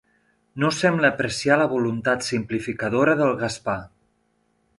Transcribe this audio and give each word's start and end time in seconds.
No 0.61 0.69
sembla 0.77 1.11
apreciar 1.13 1.57
la 1.63 1.67
voluntat 1.73 2.25
simplificadora 2.29 3.15
del 3.21 3.37
Gaspar. 3.45 3.79